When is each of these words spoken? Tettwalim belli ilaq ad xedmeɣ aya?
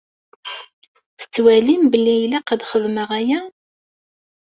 Tettwalim 1.19 1.83
belli 1.91 2.15
ilaq 2.25 2.47
ad 2.53 2.61
xedmeɣ 2.69 3.09
aya? 3.19 3.41